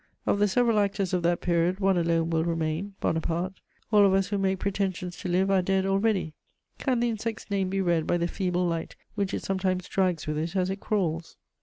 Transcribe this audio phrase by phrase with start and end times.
[0.25, 3.59] Of the several actors of that period, one alone will remain: Bonaparte.
[3.91, 6.33] All of us who make pretensions to live are dead already:
[6.79, 10.39] can the insect's name be read by the feeble light which it sometimes drags with
[10.39, 11.37] it as it crawls?